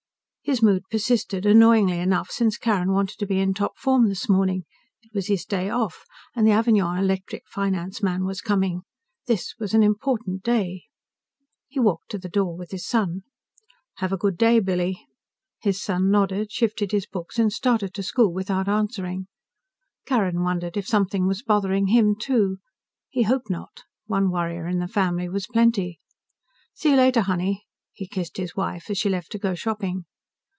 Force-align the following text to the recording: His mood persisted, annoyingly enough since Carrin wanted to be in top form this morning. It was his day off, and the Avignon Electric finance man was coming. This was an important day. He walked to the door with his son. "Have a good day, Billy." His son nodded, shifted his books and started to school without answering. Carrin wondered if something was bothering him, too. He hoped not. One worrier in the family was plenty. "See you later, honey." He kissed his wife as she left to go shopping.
His 0.43 0.63
mood 0.63 0.83
persisted, 0.91 1.45
annoyingly 1.45 1.99
enough 1.99 2.29
since 2.29 2.57
Carrin 2.57 2.91
wanted 2.91 3.17
to 3.19 3.25
be 3.25 3.39
in 3.39 3.53
top 3.53 3.77
form 3.77 4.09
this 4.09 4.27
morning. 4.27 4.65
It 5.01 5.09
was 5.13 5.27
his 5.27 5.45
day 5.45 5.69
off, 5.69 6.03
and 6.35 6.45
the 6.45 6.51
Avignon 6.51 6.97
Electric 6.97 7.43
finance 7.47 8.03
man 8.03 8.25
was 8.25 8.41
coming. 8.41 8.81
This 9.27 9.53
was 9.59 9.73
an 9.73 9.81
important 9.81 10.43
day. 10.43 10.83
He 11.69 11.79
walked 11.79 12.09
to 12.11 12.17
the 12.17 12.27
door 12.27 12.57
with 12.57 12.71
his 12.71 12.85
son. 12.85 13.21
"Have 13.97 14.11
a 14.11 14.17
good 14.17 14.35
day, 14.37 14.59
Billy." 14.59 15.07
His 15.61 15.81
son 15.81 16.09
nodded, 16.11 16.51
shifted 16.51 16.91
his 16.91 17.07
books 17.07 17.39
and 17.39 17.53
started 17.53 17.93
to 17.93 18.03
school 18.03 18.33
without 18.33 18.67
answering. 18.67 19.27
Carrin 20.05 20.41
wondered 20.41 20.75
if 20.75 20.87
something 20.87 21.27
was 21.27 21.43
bothering 21.43 21.87
him, 21.87 22.13
too. 22.13 22.57
He 23.09 23.23
hoped 23.23 23.49
not. 23.49 23.83
One 24.05 24.29
worrier 24.31 24.67
in 24.67 24.79
the 24.79 24.89
family 24.89 25.29
was 25.29 25.47
plenty. 25.47 26.01
"See 26.73 26.89
you 26.89 26.97
later, 26.97 27.21
honey." 27.21 27.63
He 27.93 28.05
kissed 28.05 28.35
his 28.35 28.53
wife 28.53 28.89
as 28.89 28.97
she 28.97 29.07
left 29.07 29.31
to 29.33 29.39
go 29.39 29.53
shopping. 29.55 30.03